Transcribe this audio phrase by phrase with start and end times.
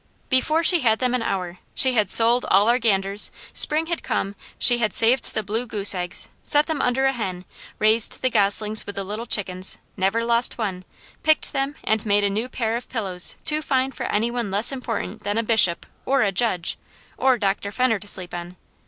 [0.29, 4.33] Before she had them an hour, she had sold all our ganders; spring had come,
[4.57, 7.45] she had saved the blue goose eggs, set them under a hen,
[7.77, 10.85] raised the goslings with the little chickens, never lost one,
[11.21, 14.71] picked them and made a new pair of pillows too fine for any one less
[14.71, 16.79] important than a bishop, or a judge,
[17.15, 17.71] or Dr.
[17.71, 18.55] Fenner to sleep on.